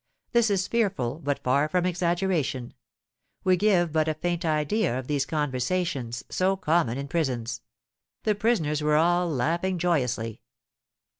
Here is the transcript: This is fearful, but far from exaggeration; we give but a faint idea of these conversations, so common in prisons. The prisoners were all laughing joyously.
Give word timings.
This 0.31 0.49
is 0.49 0.67
fearful, 0.67 1.19
but 1.23 1.43
far 1.43 1.69
from 1.69 1.85
exaggeration; 1.85 2.73
we 3.43 3.55
give 3.55 3.91
but 3.91 4.07
a 4.07 4.15
faint 4.15 4.43
idea 4.43 4.97
of 4.97 5.05
these 5.05 5.27
conversations, 5.27 6.23
so 6.27 6.55
common 6.57 6.97
in 6.97 7.07
prisons. 7.07 7.61
The 8.23 8.33
prisoners 8.33 8.81
were 8.81 8.95
all 8.95 9.29
laughing 9.29 9.77
joyously. 9.77 10.41